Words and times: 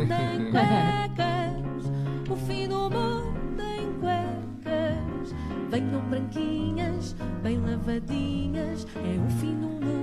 mundo 0.00 0.14
em 0.14 0.50
cuecas, 0.50 1.92
o 2.30 2.36
fim 2.46 2.68
do 2.68 2.90
mundo 2.90 3.62
em 3.62 3.92
cuecas. 4.00 5.34
Venham 5.70 6.00
branquinhas, 6.08 7.14
bem 7.42 7.58
lavadinhas, 7.60 8.86
é 8.96 9.26
o 9.26 9.30
fim 9.38 9.54
do 9.54 9.68
mundo 9.68 9.99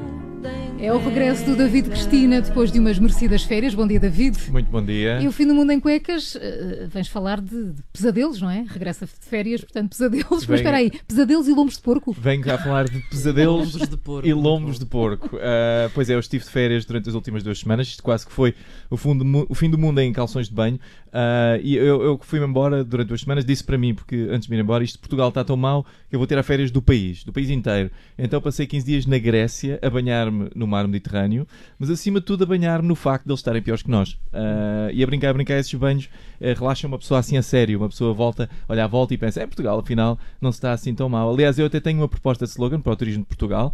É 0.79 0.93
o 0.93 0.99
regresso 0.99 1.43
do 1.43 1.55
David 1.55 1.89
Cristina 1.89 2.39
depois 2.39 2.71
de 2.71 2.77
umas 2.79 2.99
merecidas 2.99 3.41
férias. 3.43 3.73
Bom 3.73 3.87
dia, 3.87 3.99
David. 3.99 4.37
Muito 4.51 4.69
bom 4.69 4.83
dia. 4.85 5.19
E 5.19 5.27
o 5.27 5.31
fim 5.31 5.47
do 5.47 5.55
mundo 5.55 5.71
em 5.71 5.79
cuecas, 5.79 6.37
eh, 6.39 6.85
vens 6.87 7.07
falar 7.07 7.41
de, 7.41 7.71
de 7.73 7.81
pesadelos, 7.91 8.39
não 8.39 8.49
é? 8.49 8.63
Regressa 8.67 9.07
de 9.07 9.11
férias, 9.27 9.61
portanto, 9.61 9.89
pesadelos. 9.89 10.27
Mas 10.29 10.45
Venho- 10.45 10.55
espera 10.57 10.77
aí, 10.77 10.91
pesadelos 11.07 11.47
e 11.47 11.51
lombos 11.53 11.77
de 11.77 11.81
porco? 11.81 12.11
Venho 12.13 12.43
cá 12.43 12.59
falar 12.59 12.87
de 12.87 12.99
pesadelos 13.09 13.71
de 13.71 13.97
porco. 13.97 14.27
e 14.27 14.33
lombos 14.35 14.77
de 14.77 14.85
porco. 14.85 15.35
Ah, 15.41 15.89
pois 15.95 16.11
é, 16.11 16.13
eu 16.13 16.19
estive 16.19 16.43
de 16.45 16.51
férias 16.51 16.85
durante 16.85 17.09
as 17.09 17.15
últimas 17.15 17.41
duas 17.41 17.57
semanas. 17.59 17.87
Isto 17.87 18.03
quase 18.03 18.27
que 18.27 18.31
foi 18.31 18.53
o, 18.87 18.95
fundo, 18.97 19.25
o 19.49 19.55
fim 19.55 19.71
do 19.71 19.79
mundo 19.79 19.99
em 19.99 20.13
calções 20.13 20.47
de 20.47 20.53
banho. 20.53 20.79
Ah, 21.11 21.57
e 21.63 21.75
eu, 21.75 22.19
que 22.19 22.25
fui-me 22.27 22.45
embora 22.45 22.83
durante 22.83 23.07
duas 23.07 23.21
semanas, 23.21 23.43
disse 23.43 23.63
para 23.63 23.79
mim, 23.79 23.95
porque 23.95 24.27
antes 24.29 24.45
de 24.47 24.51
me 24.51 24.57
ir 24.57 24.61
embora, 24.61 24.83
isto 24.83 24.93
de 24.93 24.99
Portugal 24.99 25.29
está 25.29 25.43
tão 25.43 25.57
mal 25.57 25.83
que 26.07 26.15
eu 26.15 26.19
vou 26.19 26.27
ter 26.27 26.37
a 26.37 26.43
férias 26.43 26.69
do 26.69 26.83
país, 26.83 27.23
do 27.23 27.33
país 27.33 27.49
inteiro. 27.49 27.89
Então 28.15 28.39
passei 28.39 28.67
15 28.67 28.85
dias 28.85 29.05
na 29.07 29.17
Grécia 29.17 29.79
a 29.81 29.89
banhar-me 29.89 30.49
no 30.53 30.66
mar 30.67 30.87
Mediterrâneo, 30.87 31.47
mas 31.79 31.89
acima 31.89 32.19
de 32.19 32.25
tudo 32.25 32.43
a 32.43 32.47
banhar-me 32.47 32.87
no 32.87 32.95
facto 32.95 33.25
de 33.25 33.31
eles 33.31 33.39
estarem 33.39 33.61
piores 33.61 33.81
que 33.83 33.89
nós. 33.89 34.17
Ah, 34.33 34.89
e 34.93 35.03
a 35.03 35.05
brincar, 35.07 35.29
a 35.29 35.33
brincar, 35.33 35.57
esses 35.57 35.73
banhos 35.73 36.09
eh, 36.39 36.53
relaxam 36.53 36.87
uma 36.89 36.97
pessoa 36.99 37.19
assim 37.19 37.37
a 37.37 37.41
sério. 37.41 37.79
Uma 37.79 37.89
pessoa 37.89 38.13
volta, 38.13 38.49
olha 38.69 38.83
à 38.83 38.87
volta 38.87 39.13
e 39.13 39.17
pensa, 39.17 39.41
é 39.41 39.45
Portugal, 39.47 39.79
afinal 39.79 40.19
não 40.41 40.51
se 40.51 40.57
está 40.57 40.71
assim 40.71 40.93
tão 40.93 41.07
mal. 41.09 41.31
Aliás, 41.33 41.57
eu 41.57 41.65
até 41.65 41.79
tenho 41.79 41.99
uma 41.99 42.07
proposta 42.07 42.45
de 42.45 42.51
slogan 42.51 42.79
para 42.81 42.91
o 42.93 42.95
turismo 42.95 43.23
de 43.23 43.27
Portugal, 43.27 43.73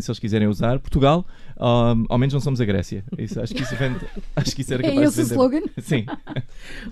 se 0.00 0.10
eles 0.10 0.18
quiserem 0.18 0.48
usar. 0.48 0.78
Portugal, 0.78 1.26
ao 1.56 2.18
menos 2.18 2.32
não 2.34 2.40
somos 2.40 2.60
a 2.60 2.64
Grécia. 2.64 3.04
Isso, 3.18 3.40
acho, 3.40 3.54
que 3.54 3.62
isso 3.62 3.76
vende, 3.76 4.00
acho 4.36 4.54
que 4.54 4.62
isso 4.62 4.74
era 4.74 4.86
É 4.86 4.90
capaz 4.90 5.08
esse 5.18 5.20
o 5.20 5.24
de 5.24 5.30
vender. 5.30 5.58
slogan? 5.58 5.72
Sim. 5.82 6.06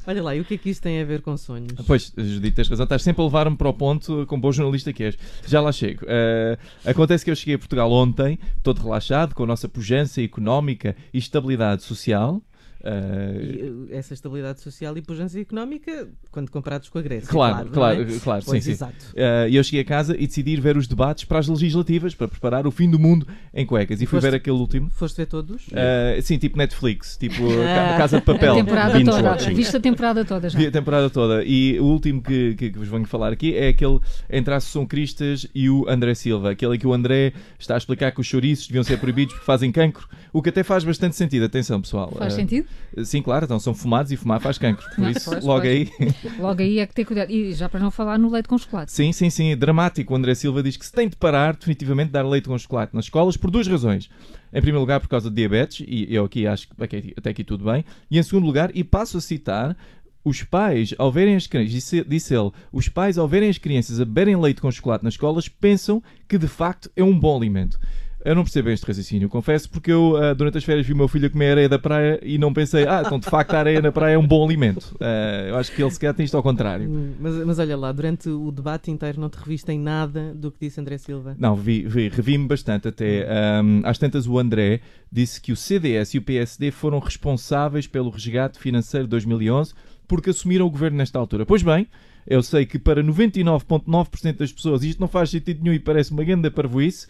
Olha 0.06 0.22
lá, 0.22 0.34
e 0.34 0.40
o 0.40 0.44
que 0.44 0.54
é 0.54 0.58
que 0.58 0.70
isto 0.70 0.82
tem 0.82 1.00
a 1.00 1.04
ver 1.04 1.22
com 1.22 1.36
sonhos? 1.36 1.72
Pois, 1.86 2.12
Judite, 2.16 2.56
tens 2.56 2.68
razão. 2.68 2.84
Estás 2.84 3.02
sempre 3.02 3.22
a 3.22 3.24
levar-me 3.24 3.56
para 3.56 3.68
o 3.68 3.74
ponto 3.74 4.26
com 4.26 4.38
bom 4.38 4.52
jornalista 4.52 4.92
que 4.92 5.04
és. 5.04 5.18
Já 5.46 5.60
lá 5.60 5.72
chego. 5.72 6.04
Eh, 6.08 6.58
acontece 6.84 7.24
que 7.24 7.30
eu 7.30 7.36
cheguei 7.36 7.54
a 7.54 7.58
Portugal 7.58 7.90
ontem, 7.90 8.38
todo 8.62 8.82
relaxado, 8.82 9.34
com 9.34 9.44
a 9.44 9.46
nossa 9.46 9.68
pujança 9.68 10.22
económica 10.22 10.96
e 11.12 11.18
estabilidade 11.18 11.82
social. 11.82 12.42
Eh, 12.82 13.40
E, 13.42 13.62
uh, 13.70 13.88
essa 13.90 14.14
estabilidade 14.14 14.60
social 14.60 14.96
e 14.96 15.02
pujança 15.02 15.38
económica, 15.40 16.08
quando 16.30 16.50
comparados 16.50 16.88
com 16.88 16.98
a 16.98 17.02
Grécia. 17.02 17.28
Claro, 17.28 17.68
claro, 17.70 18.02
é? 18.02 18.18
claro, 18.20 18.42
sim, 18.42 18.50
Pois, 18.50 18.64
sim. 18.64 18.70
exato. 18.70 18.94
Uh, 19.14 19.48
e 19.48 19.56
eu 19.56 19.64
cheguei 19.64 19.80
a 19.80 19.84
casa 19.84 20.14
e 20.16 20.26
decidi 20.26 20.52
ir 20.52 20.60
ver 20.60 20.76
os 20.76 20.86
debates 20.86 21.24
para 21.24 21.38
as 21.38 21.48
legislativas, 21.48 22.14
para 22.14 22.28
preparar 22.28 22.66
o 22.66 22.70
fim 22.70 22.88
do 22.90 22.98
mundo 22.98 23.26
em 23.52 23.64
cuecas. 23.66 24.00
E 24.00 24.06
fui 24.06 24.18
Foste- 24.20 24.30
ver 24.30 24.36
aquele 24.36 24.56
último. 24.56 24.90
Foste 24.90 25.16
ver 25.16 25.26
todos? 25.26 25.66
Uh, 25.68 26.22
sim, 26.22 26.38
tipo 26.38 26.56
Netflix, 26.58 27.16
tipo 27.16 27.42
uh, 27.44 27.56
Ca- 27.64 27.96
Casa 27.98 28.18
de 28.18 28.24
Papel. 28.26 28.52
a 28.52 28.56
temporada 28.56 29.04
toda. 29.04 29.22
watching. 29.30 29.54
Viste 29.54 29.76
a 29.76 29.80
temporada 29.80 30.24
toda 30.24 30.48
já. 30.48 30.58
Vi 30.58 30.66
a 30.66 30.70
temporada 30.70 31.10
toda. 31.10 31.44
E 31.44 31.78
o 31.80 31.84
último 31.84 32.22
que, 32.22 32.54
que, 32.54 32.70
que 32.70 32.78
vos 32.78 32.88
venho 32.88 33.06
falar 33.06 33.32
aqui 33.32 33.54
é 33.56 33.68
aquele 33.68 33.98
entre 34.30 34.52
a 34.54 34.56
Associação 34.58 34.86
Cristas 34.86 35.46
e 35.54 35.68
o 35.70 35.88
André 35.88 36.14
Silva. 36.14 36.50
Aquele 36.50 36.78
que 36.78 36.86
o 36.86 36.92
André 36.92 37.32
está 37.58 37.74
a 37.74 37.78
explicar 37.78 38.12
que 38.12 38.20
os 38.20 38.26
chouriços 38.26 38.66
deviam 38.68 38.84
ser 38.84 38.98
proibidos 38.98 39.34
porque 39.34 39.46
fazem 39.46 39.72
cancro. 39.72 40.06
O 40.32 40.42
que 40.42 40.50
até 40.50 40.62
faz 40.62 40.84
bastante 40.84 41.16
sentido. 41.16 41.44
Atenção, 41.44 41.80
pessoal. 41.80 42.12
Faz 42.16 42.32
Uh, 42.34 42.36
sentido? 42.36 42.66
Sim, 43.04 43.20
claro. 43.22 43.44
Então 43.44 43.58
são 43.58 43.74
fumados 43.74 44.10
e 44.12 44.16
fumar 44.16 44.40
faz 44.40 44.58
cancro. 44.58 44.84
Por 44.94 45.04
Ah, 45.04 45.10
isso, 45.10 45.30
pois, 45.30 45.44
logo 45.44 45.60
pois. 45.62 45.72
aí. 45.72 46.12
Logo 46.38 46.62
aí 46.62 46.78
é 46.78 46.86
que 46.86 46.94
ter 46.94 47.04
cuidado. 47.04 47.30
E 47.30 47.52
já 47.52 47.68
para 47.68 47.80
não 47.80 47.90
falar 47.90 48.18
no 48.18 48.30
leite 48.30 48.48
com 48.48 48.56
chocolate. 48.56 48.92
Sim, 48.92 49.12
sim, 49.12 49.28
sim, 49.30 49.50
é 49.52 49.56
dramático. 49.56 50.12
O 50.12 50.16
André 50.16 50.34
Silva 50.34 50.62
diz 50.62 50.76
que 50.76 50.86
se 50.86 50.92
tem 50.92 51.08
de 51.08 51.16
parar 51.16 51.54
definitivamente 51.56 52.06
de 52.08 52.12
dar 52.12 52.26
leite 52.26 52.48
com 52.48 52.56
chocolate 52.58 52.94
nas 52.94 53.04
escolas 53.06 53.36
por 53.36 53.50
duas 53.50 53.66
razões. 53.68 54.08
Em 54.52 54.60
primeiro 54.60 54.80
lugar, 54.80 55.00
por 55.00 55.08
causa 55.08 55.28
de 55.28 55.36
diabetes, 55.36 55.84
e 55.86 56.06
eu 56.14 56.24
aqui 56.24 56.46
acho 56.46 56.68
que 56.68 56.82
ok, 56.82 57.14
até 57.16 57.30
aqui 57.30 57.44
tudo 57.44 57.64
bem. 57.64 57.84
E 58.10 58.18
em 58.18 58.22
segundo 58.22 58.46
lugar, 58.46 58.70
e 58.74 58.82
passo 58.82 59.18
a 59.18 59.20
citar, 59.20 59.76
os 60.24 60.42
pais, 60.42 60.94
ao 60.98 61.12
verem 61.12 61.36
as 61.36 61.46
crianças, 61.46 61.72
disse, 61.72 62.04
disse 62.04 62.34
ele, 62.34 62.50
os 62.72 62.88
pais, 62.88 63.16
ao 63.18 63.28
verem 63.28 63.48
as 63.50 63.58
crianças 63.58 64.00
a 64.00 64.04
beberem 64.04 64.36
leite 64.36 64.60
com 64.60 64.70
chocolate 64.70 65.04
nas 65.04 65.14
escolas, 65.14 65.48
pensam 65.48 66.02
que 66.26 66.38
de 66.38 66.48
facto 66.48 66.90
é 66.96 67.04
um 67.04 67.16
bom 67.18 67.36
alimento. 67.36 67.78
Eu 68.26 68.34
não 68.34 68.42
percebo 68.42 68.70
este 68.70 68.84
raciocínio, 68.84 69.28
confesso, 69.28 69.70
porque 69.70 69.92
eu 69.92 70.16
ah, 70.16 70.34
durante 70.34 70.58
as 70.58 70.64
férias 70.64 70.84
vi 70.84 70.92
o 70.92 70.96
meu 70.96 71.06
filho 71.06 71.30
comer 71.30 71.52
areia 71.52 71.68
da 71.68 71.78
praia 71.78 72.18
e 72.24 72.36
não 72.38 72.52
pensei, 72.52 72.84
ah, 72.84 73.02
então 73.06 73.20
de 73.20 73.30
facto 73.30 73.54
a 73.54 73.58
areia 73.60 73.80
na 73.80 73.92
praia 73.92 74.14
é 74.14 74.18
um 74.18 74.26
bom 74.26 74.44
alimento. 74.44 74.96
Ah, 75.00 75.44
eu 75.46 75.56
acho 75.56 75.70
que 75.70 75.80
ele 75.80 75.90
se 75.92 76.00
calhar 76.00 76.12
tem 76.12 76.24
isto 76.24 76.36
ao 76.36 76.42
contrário. 76.42 76.90
Hum, 76.90 77.12
Mas, 77.20 77.34
mas 77.46 77.58
olha 77.60 77.76
lá, 77.76 77.92
durante 77.92 78.28
o 78.28 78.50
debate 78.50 78.90
inteiro 78.90 79.20
não 79.20 79.30
te 79.30 79.36
reviste 79.36 79.70
em 79.70 79.78
nada 79.78 80.34
do 80.34 80.50
que 80.50 80.58
disse 80.66 80.80
André 80.80 80.98
Silva? 80.98 81.36
Não, 81.38 81.54
vi, 81.54 81.86
vi 81.86 82.08
revi-me 82.08 82.48
bastante 82.48 82.88
até. 82.88 83.28
Ahm, 83.30 83.82
às 83.84 83.96
tantas, 83.96 84.26
o 84.26 84.38
André 84.40 84.80
disse 85.10 85.40
que 85.40 85.52
o 85.52 85.56
CDS 85.56 86.14
e 86.14 86.18
o 86.18 86.22
PSD 86.22 86.72
foram 86.72 86.98
responsáveis 86.98 87.86
pelo 87.86 88.10
resgate 88.10 88.58
financeiro 88.58 89.06
de 89.06 89.10
2011 89.10 89.72
porque 90.08 90.30
assumiram 90.30 90.66
o 90.66 90.70
governo 90.70 90.96
nesta 90.98 91.18
altura. 91.18 91.46
Pois 91.46 91.62
bem, 91.62 91.86
eu 92.26 92.42
sei 92.42 92.66
que 92.66 92.78
para 92.78 93.02
99,9% 93.02 94.36
das 94.36 94.52
pessoas 94.52 94.82
isto 94.82 95.00
não 95.00 95.08
faz 95.08 95.30
sentido 95.30 95.62
nenhum 95.62 95.74
e 95.74 95.78
parece 95.78 96.10
uma 96.10 96.24
grande 96.24 96.50
parvoíce, 96.50 97.06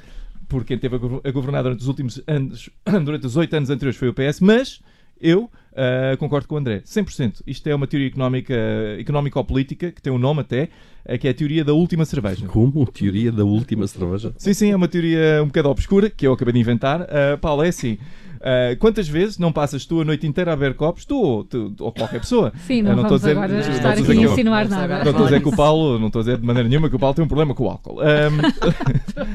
porque 0.49 0.69
quem 0.69 0.79
teve 0.79 0.97
a 0.97 0.99
gover- 0.99 1.21
a 1.25 1.31
governar 1.31 1.63
durante 1.63 1.81
os 1.81 1.89
últimos 1.89 2.23
anos, 2.27 2.71
durante 3.05 3.27
os 3.27 3.37
oito 3.37 3.55
anos 3.55 3.71
anteriores 3.71 3.99
foi 3.99 4.09
o 4.09 4.15
PS, 4.15 4.41
mas 4.41 4.81
eu 5.21 5.51
ah, 5.77 6.17
concordo 6.17 6.49
com 6.49 6.55
o 6.55 6.59
André, 6.59 6.81
100%. 6.87 7.43
Isto 7.47 7.69
é 7.69 7.75
uma 7.75 7.87
teoria 7.87 8.09
económica, 8.09 8.55
económico-política, 8.99 9.93
que 9.93 10.01
tem 10.01 10.11
um 10.11 10.19
nome 10.19 10.41
até, 10.41 10.71
eh, 11.05 11.19
que 11.19 11.29
é 11.29 11.31
a 11.31 11.35
teoria 11.35 11.63
da 11.63 11.75
última 11.75 12.07
cerveja. 12.07 12.47
Como? 12.47 12.87
Teoria 12.87 13.31
da 13.31 13.45
última 13.45 13.87
cerveja? 13.87 14.33
Sim, 14.39 14.55
sim, 14.55 14.71
é 14.71 14.77
uma 14.77 14.89
teoria 14.89 15.43
um 15.43 15.49
bocado 15.49 15.69
obscura 15.69 16.09
que 16.09 16.27
eu 16.27 16.33
acabei 16.33 16.55
de 16.55 16.61
inventar. 16.61 17.03
Uh, 17.03 17.37
Paulo, 17.39 17.63
é 17.63 17.69
assim. 17.69 17.99
Uh, 18.37 18.77
quantas 18.79 19.09
vezes 19.09 19.39
não 19.39 19.53
passas 19.53 19.85
tu 19.87 20.01
a 20.01 20.05
noite 20.05 20.27
inteira 20.27 20.53
a 20.53 20.57
beber 20.57 20.75
copos, 20.75 21.05
tu 21.05 21.17
ou, 21.17 21.45
tu, 21.45 21.75
ou 21.81 21.93
qualquer 21.93 22.21
pessoa? 22.21 22.53
Sim, 22.67 22.83
não, 22.83 22.97
não 22.97 23.03
vamos 23.03 23.13
estou 23.13 23.17
a 23.17 23.19
dizer- 23.19 23.31
agora 23.33 23.53
não 23.53 23.59
estar 23.61 23.73
estou 23.77 23.89
a 23.89 23.93
aqui 23.93 24.03
dizer 24.03 24.13
a 24.13 24.33
insinuar 24.33 24.65
Vamos 24.67 24.71
nada. 24.71 24.85
agora 24.85 25.05
Não 25.05 25.11
estou 25.11 25.25
a 25.27 25.29
dizer 25.29 25.41
que 25.43 25.49
o. 25.49 25.57
Paulo, 25.57 25.99
não 25.99 26.07
estou 26.09 26.21
a 26.21 26.23
dizer 26.23 26.39
de 26.39 26.47
maneira 26.47 26.69
nenhuma 26.69 26.89
que 26.91 26.97
o 26.97 26.99
Paulo 26.99 27.15
tem 27.15 27.25
um 27.25 27.29
problema 27.29 27.55
com 27.55 27.65
o 27.65 27.69
álcool. 27.71 27.99
Um, 28.07 29.27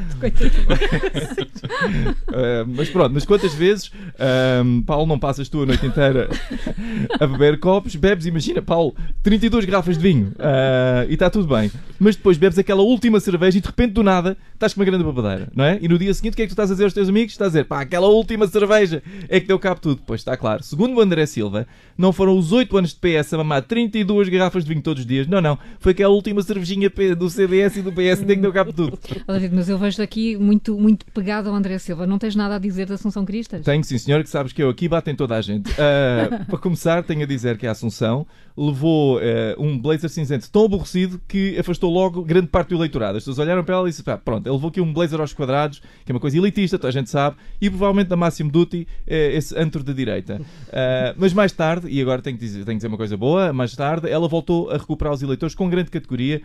Uh, 2.30 2.66
mas 2.76 2.90
pronto, 2.90 3.12
mas 3.14 3.26
quantas 3.26 3.54
vezes, 3.54 3.92
um, 4.64 4.82
Paulo, 4.84 5.06
não 5.06 5.18
passas 5.20 5.50
tu 5.50 5.62
a 5.64 5.66
noite 5.66 5.86
inteira 5.86 6.30
a 7.20 7.28
beber 7.28 7.60
copos, 7.60 7.96
bebes, 7.96 8.26
imagina, 8.26 8.62
Paulo, 8.62 8.94
32 9.24 9.66
garrafas 9.66 9.98
de 9.98 10.04
vinho 10.04 10.28
uh, 10.38 11.10
e 11.10 11.14
está 11.14 11.30
tudo 11.30 11.48
bem, 11.48 11.72
mas 12.00 12.16
depois 12.16 12.38
bebes 12.38 12.58
aquela 12.58 12.82
última 12.82 13.20
cerveja 13.20 13.58
e 13.58 13.62
de 13.62 13.68
repente 13.68 13.94
do 13.94 14.04
nada 14.04 14.38
estás 14.54 14.74
com 14.74 14.80
uma 14.82 14.86
grande 14.86 15.04
babadeira, 15.04 15.50
não 15.56 15.66
é? 15.66 15.80
E 15.82 15.88
no 15.88 15.98
dia 15.98 16.14
seguinte 16.14 16.34
o 16.34 16.36
que 16.36 16.42
é 16.44 16.46
que 16.46 16.50
tu 16.50 16.54
estás 16.54 16.70
a 16.72 16.74
dizer 16.74 16.86
aos 16.86 16.94
teus 16.94 17.10
amigos? 17.10 17.32
Estás 17.34 17.48
a 17.48 17.52
dizer, 17.52 17.66
pá, 17.66 17.82
aquela 17.82 18.08
última 18.08 18.48
cerveja 18.48 18.91
é 19.30 19.40
que 19.40 19.48
deu 19.48 19.60
cabo 19.60 19.80
tudo. 19.80 20.02
Pois 20.06 20.22
está 20.22 20.36
claro, 20.38 20.64
segundo 20.64 20.96
o 20.96 21.02
André 21.02 21.26
Silva, 21.26 21.68
não 21.98 22.12
foram 22.12 22.38
os 22.38 22.52
8 22.52 22.78
anos 22.78 22.94
de 22.94 23.00
PS 23.00 23.34
a 23.34 23.38
mamar 23.38 23.62
32 23.64 24.30
garrafas 24.30 24.64
de 24.64 24.70
vinho 24.70 24.82
todos 24.82 25.02
os 25.02 25.08
dias, 25.08 25.28
não, 25.28 25.42
não, 25.42 25.58
foi 25.80 25.92
aquela 25.92 26.14
última 26.14 26.42
cervejinha 26.42 26.92
do 27.18 27.30
CDS 27.30 27.78
e 27.78 27.82
do 27.82 27.92
PSD 27.92 28.36
que 28.36 28.42
deu 28.42 28.54
cabo 28.54 28.74
tudo. 28.74 28.98
David, 29.28 29.56
mas 29.56 29.70
eu 29.70 29.78
vejo 29.78 30.02
aqui 30.02 30.38
muito, 30.38 30.78
muito 30.78 31.06
pegado 31.08 31.50
ao 31.50 31.56
André 31.56 31.78
Silva. 31.78 32.06
Não 32.06 32.18
tens 32.18 32.36
nada 32.36 32.56
a 32.56 32.60
dizer 32.60 32.88
da 32.88 32.96
Assunção 32.96 33.26
Cristas? 33.26 33.64
Tenho, 33.64 33.84
sim, 33.84 33.98
senhor, 33.98 34.24
que 34.24 34.30
sabes 34.30 34.54
que 34.54 34.62
eu 34.62 34.70
aqui 34.70 34.88
batem 34.88 35.16
toda 35.16 35.36
a 35.36 35.42
gente. 35.42 35.72
Ah, 35.80 36.46
para 36.50 36.60
começar, 36.60 37.04
tenho 37.04 37.24
a 37.24 37.26
dizer 37.26 37.58
que 37.58 37.68
a 37.68 37.72
Assunção 37.72 38.26
levou 38.56 39.20
ah, 39.20 39.56
um 39.58 39.78
blazer 39.78 40.10
cinzento 40.10 40.50
tão 40.50 40.66
aborrecido 40.66 41.22
que 41.28 41.58
afastou 41.58 41.92
logo 41.92 42.24
grande 42.24 42.48
parte 42.48 42.70
do 42.70 42.76
eleitorado. 42.76 43.18
As 43.18 43.24
pessoas 43.24 43.40
olharam 43.40 43.64
para 43.64 43.76
ela 43.76 43.88
e 43.88 43.92
disseram: 43.92 44.18
"Pá, 44.18 44.18
pronto, 44.18 44.48
ele 44.48 44.56
levou 44.56 44.70
aqui 44.70 44.82
um 44.82 44.94
blazer 44.94 45.20
aos 45.20 45.34
quadrados, 45.34 45.82
que 46.06 46.12
é 46.12 46.14
uma 46.14 46.20
coisa 46.20 46.38
elitista, 46.38 46.78
toda 46.78 46.90
a 46.90 46.92
gente 46.92 47.10
sabe, 47.10 47.38
e 47.60 47.70
provavelmente 47.70 48.08
da 48.08 48.16
Máximo 48.16 48.52
Duty, 48.52 48.81
é 49.08 49.36
esse 49.36 49.58
antro 49.58 49.84
de 49.84 49.94
direita. 49.94 50.42
Ah, 50.72 51.14
mas 51.18 51.34
mais 51.34 51.52
tarde, 51.52 51.88
e 51.90 52.02
agora 52.02 52.22
tenho 52.22 52.38
que, 52.38 52.44
dizer, 52.44 52.66
tenho 52.66 52.68
que 52.68 52.76
dizer 52.76 52.88
uma 52.88 52.98
coisa 52.98 53.18
boa, 53.18 53.52
mais 53.54 53.76
tarde, 53.76 54.10
ela 54.10 54.28
voltou 54.28 54.70
a 54.70 54.78
recuperar 54.78 55.14
os 55.14 55.22
eleitores 55.22 55.56
com 55.56 55.70
grande 55.70 55.90
categoria 55.90 56.42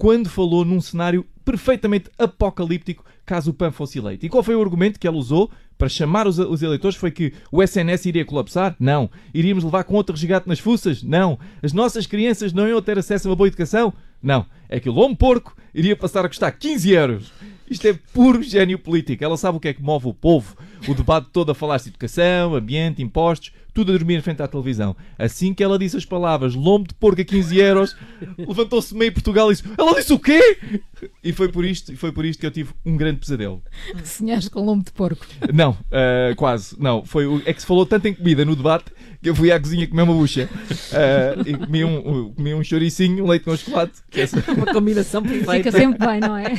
quando 0.00 0.30
falou 0.30 0.64
num 0.64 0.80
cenário 0.80 1.26
perfeitamente 1.44 2.10
apocalíptico 2.18 3.04
caso 3.26 3.50
o 3.50 3.54
PAN 3.54 3.70
fosse 3.70 3.98
eleito. 3.98 4.24
E 4.24 4.28
qual 4.30 4.42
foi 4.42 4.56
o 4.56 4.62
argumento 4.62 4.98
que 4.98 5.06
ela 5.06 5.16
usou 5.16 5.50
para 5.76 5.88
chamar 5.88 6.26
os, 6.26 6.38
os 6.38 6.62
eleitores? 6.62 6.96
Foi 6.96 7.10
que 7.10 7.34
o 7.52 7.62
SNS 7.62 8.06
iria 8.06 8.24
colapsar? 8.24 8.74
Não. 8.80 9.10
Iríamos 9.32 9.62
levar 9.62 9.84
com 9.84 9.94
outro 9.94 10.14
resgate 10.14 10.48
nas 10.48 10.58
fuças? 10.58 11.02
Não. 11.02 11.38
As 11.62 11.72
nossas 11.72 12.06
crianças 12.06 12.52
não 12.52 12.66
iam 12.66 12.80
ter 12.80 12.98
acesso 12.98 13.28
a 13.28 13.30
uma 13.30 13.36
boa 13.36 13.46
educação? 13.46 13.92
Não. 14.22 14.46
É 14.68 14.80
que 14.80 14.88
o 14.88 14.92
lombo 14.92 15.16
porco 15.16 15.54
iria 15.74 15.94
passar 15.94 16.24
a 16.24 16.28
custar 16.28 16.58
15 16.58 16.90
euros. 16.90 17.32
Isto 17.68 17.86
é 17.86 17.92
puro 18.12 18.42
gênio 18.42 18.78
político. 18.78 19.22
Ela 19.22 19.36
sabe 19.36 19.58
o 19.58 19.60
que 19.60 19.68
é 19.68 19.74
que 19.74 19.82
move 19.82 20.08
o 20.08 20.14
povo. 20.14 20.56
O 20.88 20.94
debate 20.94 21.28
todo 21.32 21.50
a 21.52 21.54
falar-se 21.54 21.84
de 21.84 21.90
educação, 21.90 22.54
ambiente, 22.54 23.02
impostos, 23.02 23.52
tudo 23.72 23.92
a 23.92 23.96
dormir 23.96 24.16
em 24.16 24.20
frente 24.20 24.42
à 24.42 24.48
televisão. 24.48 24.96
Assim 25.18 25.54
que 25.54 25.62
ela 25.62 25.78
disse 25.78 25.96
as 25.96 26.04
palavras 26.04 26.54
lombo 26.54 26.88
de 26.88 26.94
porco 26.94 27.20
a 27.20 27.24
15 27.24 27.56
euros, 27.56 27.96
levantou-se 28.36 28.94
meio 28.96 29.12
Portugal 29.12 29.50
e 29.50 29.54
disse: 29.54 29.68
Ela 29.78 29.94
disse 29.94 30.12
o 30.12 30.18
quê? 30.18 30.58
E 31.22 31.32
foi 31.32 31.48
por 31.48 31.64
isto, 31.64 31.92
e 31.92 31.96
foi 31.96 32.10
por 32.12 32.24
isto 32.24 32.40
que 32.40 32.46
eu 32.46 32.50
tive 32.50 32.70
um 32.84 32.96
grande 32.96 33.20
pesadelo. 33.20 33.62
Sonhaste 34.04 34.50
com 34.50 34.64
lombo 34.64 34.84
de 34.84 34.92
porco. 34.92 35.24
Não, 35.54 35.76
ah, 35.92 36.34
quase. 36.36 36.74
Não, 36.80 37.04
foi 37.04 37.26
o- 37.26 37.42
é 37.46 37.52
que 37.52 37.60
se 37.60 37.66
falou 37.66 37.86
tanto 37.86 38.06
em 38.08 38.14
comida 38.14 38.44
no 38.44 38.56
debate 38.56 38.86
que 39.22 39.28
eu 39.28 39.34
fui 39.36 39.52
à 39.52 39.60
cozinha 39.60 39.86
comer 39.86 40.02
uma 40.02 40.14
bucha. 40.14 40.48
Ah, 40.92 41.40
e 41.46 41.54
comi 41.56 41.84
um, 41.84 41.98
um- 42.26 42.32
comi 42.32 42.54
um 42.54 42.64
chouricinho, 42.64 43.24
um 43.24 43.28
leite 43.28 43.44
com 43.44 43.56
chocolate. 43.56 43.92
que 44.10 44.20
é 44.20 44.24
essa- 44.24 44.42
Uma 44.52 44.66
combinação 44.66 45.22
perfeita. 45.22 45.52
Fica 45.52 45.72
sempre 45.72 46.06
bem, 46.06 46.20
não 46.20 46.36
é? 46.36 46.54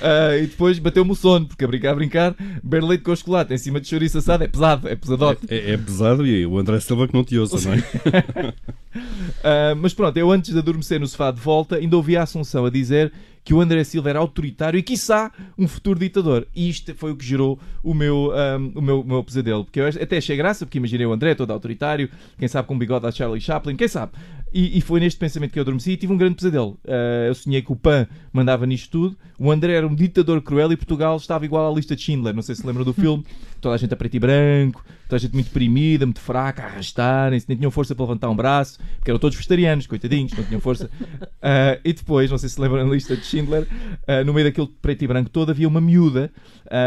Ah, 0.00 0.36
e 0.38 0.46
depois 0.46 0.78
bateu-me 0.78 1.10
o 1.10 1.14
sono, 1.14 1.46
porque 1.46 1.64
a 1.64 1.68
brincar, 1.68 1.90
a 1.92 1.94
brincar, 1.94 2.34
beber 2.62 2.82
leite 2.84 3.04
com 3.04 3.14
o 3.16 3.18
chocolate 3.18 3.52
em 3.54 3.58
cima 3.58 3.80
de 3.80 3.88
chouriço 3.88 4.18
assado 4.18 4.44
é 4.44 4.48
pesado, 4.48 4.88
é 4.88 4.94
pesadote. 4.94 5.46
É, 5.48 5.72
é 5.72 5.76
pesado 5.76 6.26
e 6.26 6.46
o 6.46 6.58
André 6.58 6.78
Silva 6.80 7.08
que 7.08 7.14
não 7.14 7.24
te 7.24 7.38
ouça, 7.38 7.56
não 7.68 7.74
é? 7.74 7.78
Uh, 7.78 9.76
mas 9.80 9.94
pronto, 9.94 10.16
eu 10.16 10.30
antes 10.30 10.52
de 10.52 10.58
adormecer 10.58 11.00
no 11.00 11.06
sofá 11.06 11.30
de 11.30 11.40
volta, 11.40 11.76
ainda 11.76 11.96
ouvi 11.96 12.16
a 12.16 12.22
Assunção 12.22 12.66
a 12.66 12.70
dizer 12.70 13.12
que 13.46 13.54
o 13.54 13.60
André 13.60 13.84
Silva 13.84 14.10
era 14.10 14.18
autoritário 14.18 14.76
e, 14.76 14.82
quiçá, 14.82 15.30
um 15.56 15.68
futuro 15.68 16.00
ditador. 16.00 16.48
E 16.52 16.68
isto 16.68 16.92
foi 16.96 17.12
o 17.12 17.16
que 17.16 17.24
gerou 17.24 17.56
o 17.80 17.94
meu, 17.94 18.32
um, 18.32 18.72
o 18.74 18.82
meu, 18.82 19.00
o 19.02 19.04
meu 19.04 19.22
pesadelo. 19.22 19.64
Porque 19.64 19.78
eu 19.78 19.86
até 19.86 20.16
achei 20.16 20.36
graça, 20.36 20.66
porque 20.66 20.78
imaginei 20.78 21.06
o 21.06 21.12
André 21.12 21.32
todo 21.36 21.52
autoritário, 21.52 22.10
quem 22.36 22.48
sabe 22.48 22.66
com 22.66 22.74
um 22.74 22.78
bigode 22.78 23.04
da 23.04 23.12
Charlie 23.12 23.40
Chaplin, 23.40 23.76
quem 23.76 23.86
sabe. 23.86 24.12
E, 24.52 24.78
e, 24.78 24.80
foi 24.80 25.00
neste 25.00 25.18
pensamento 25.18 25.52
que 25.52 25.58
eu 25.58 25.62
adormeci 25.62 25.92
e 25.92 25.96
tive 25.96 26.12
um 26.12 26.16
grande 26.16 26.36
pesadelo. 26.36 26.78
Uh, 26.84 27.26
eu 27.26 27.34
sonhei 27.34 27.60
que 27.60 27.72
o 27.72 27.76
PAN 27.76 28.06
mandava 28.32 28.64
nisto 28.64 28.90
tudo, 28.90 29.16
o 29.38 29.50
André 29.50 29.74
era 29.74 29.86
um 29.86 29.94
ditador 29.94 30.40
cruel 30.40 30.72
e 30.72 30.76
Portugal 30.76 31.16
estava 31.16 31.44
igual 31.44 31.70
à 31.70 31.74
lista 31.74 31.94
de 31.96 32.02
Schindler. 32.02 32.34
Não 32.34 32.42
sei 32.42 32.54
se 32.54 32.66
lembram 32.66 32.84
do 32.84 32.94
filme. 32.94 33.24
Toda 33.60 33.74
a 33.74 33.78
gente 33.78 33.92
a 33.92 33.96
preto 33.96 34.14
e 34.14 34.20
branco, 34.20 34.84
toda 35.08 35.16
a 35.16 35.18
gente 35.18 35.32
muito 35.32 35.46
deprimida, 35.46 36.06
muito 36.06 36.20
fraca, 36.20 36.62
a 36.62 36.66
arrastarem-se, 36.66 37.46
nem 37.48 37.56
tinham 37.56 37.70
força 37.70 37.94
para 37.94 38.04
levantar 38.04 38.30
um 38.30 38.36
braço, 38.36 38.78
porque 38.96 39.10
eram 39.10 39.18
todos 39.18 39.34
vegetarianos, 39.34 39.86
coitadinhos, 39.86 40.32
não 40.32 40.44
tinham 40.44 40.60
força. 40.60 40.90
Uh, 41.02 41.80
e 41.84 41.92
depois, 41.92 42.30
não 42.30 42.38
sei 42.38 42.48
se 42.48 42.60
lembram 42.60 42.86
da 42.86 42.94
lista 42.94 43.16
de 43.16 43.24
Schindler, 43.24 43.62
uh, 43.62 44.24
no 44.24 44.32
meio 44.32 44.46
daquele 44.46 44.68
preto 44.80 45.02
e 45.02 45.06
branco 45.06 45.30
todo 45.30 45.50
havia 45.50 45.66
uma 45.66 45.80
miúda 45.80 46.30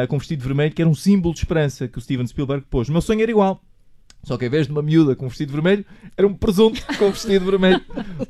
com 0.09 0.17
vestido 0.17 0.43
vermelho 0.43 0.73
que 0.73 0.81
era 0.81 0.89
um 0.89 0.95
símbolo 0.95 1.33
de 1.33 1.39
esperança 1.39 1.87
que 1.87 1.97
o 1.97 2.01
Steven 2.01 2.27
Spielberg 2.27 2.65
pôs. 2.69 2.89
O 2.89 2.91
meu 2.91 3.01
sonho 3.01 3.21
era 3.21 3.31
igual. 3.31 3.61
Só 4.23 4.37
que 4.37 4.45
em 4.45 4.49
vez 4.49 4.67
de 4.67 4.71
uma 4.71 4.81
miúda 4.81 5.15
com 5.15 5.27
vestido 5.27 5.51
vermelho, 5.51 5.85
era 6.15 6.27
um 6.27 6.33
presunto 6.33 6.81
com 6.97 7.09
vestido 7.11 7.45
vermelho. 7.45 7.81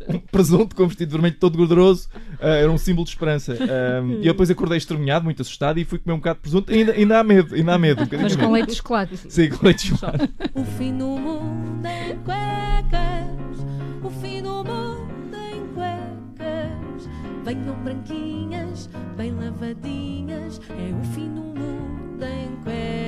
Um 0.09 0.19
presunto 0.19 0.75
com 0.75 0.87
vestido 0.87 1.11
vermelho 1.11 1.35
todo 1.39 1.57
gorduroso. 1.57 2.09
Uh, 2.39 2.45
era 2.45 2.71
um 2.71 2.77
símbolo 2.77 3.05
de 3.05 3.11
esperança. 3.11 3.53
Um, 3.53 4.13
e 4.13 4.27
eu 4.27 4.33
depois 4.33 4.49
acordei 4.49 4.77
estremunhado, 4.77 5.25
muito 5.25 5.41
assustado, 5.41 5.79
e 5.79 5.85
fui 5.85 5.99
comer 5.99 6.13
um 6.13 6.17
bocado 6.17 6.37
de 6.37 6.41
presunto. 6.41 6.71
E 6.71 6.79
ainda, 6.79 6.93
ainda 6.93 7.19
há 7.19 7.23
medo, 7.23 7.53
ainda 7.53 7.73
há 7.73 7.77
medo. 7.77 8.03
Um 8.03 8.21
Mas 8.21 8.35
com 8.35 8.51
leite 8.51 8.69
de 8.69 8.75
chocolate. 8.75 9.17
Sim, 9.29 9.49
com 9.49 9.65
leite 9.65 9.83
de 9.83 9.87
chocolate. 9.89 10.33
O 10.55 10.63
fim 10.63 10.97
do 10.97 11.07
mundo 11.07 11.85
em 11.85 12.17
cuecas. 12.19 13.65
O 14.03 14.09
fim 14.09 14.41
do 14.41 14.63
mundo 14.63 15.37
em 15.53 15.67
cuecas. 15.73 17.09
Venham 17.43 17.75
branquinhas, 17.83 18.89
bem 19.15 19.31
lavadinhas. 19.31 20.61
É 20.69 20.95
o 20.95 21.03
fim 21.13 21.29
do 21.29 21.41
mundo 21.41 22.23
em 22.23 22.55
cuecas. 22.63 22.98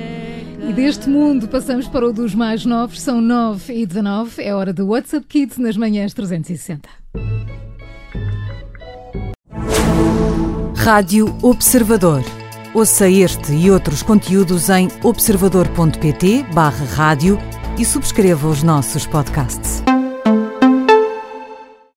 E 0.68 0.72
deste 0.72 1.08
mundo 1.08 1.48
passamos 1.48 1.88
para 1.88 2.06
o 2.06 2.12
dos 2.12 2.34
mais 2.34 2.64
novos, 2.64 3.00
são 3.00 3.20
9 3.20 3.74
e 3.74 3.84
19, 3.84 4.42
é 4.42 4.54
hora 4.54 4.72
do 4.72 4.86
WhatsApp 4.86 5.26
Kids 5.26 5.58
nas 5.58 5.76
manhãs 5.76 6.14
360. 6.14 6.88
Rádio 10.76 11.36
Observador. 11.42 12.22
Ouça 12.74 13.08
este 13.08 13.52
e 13.52 13.70
outros 13.70 14.02
conteúdos 14.02 14.70
em 14.70 14.88
observador.pt/barra 15.02 16.84
rádio 16.86 17.38
e 17.78 17.84
subscreva 17.84 18.48
os 18.48 18.62
nossos 18.62 19.06
podcasts. 19.06 19.82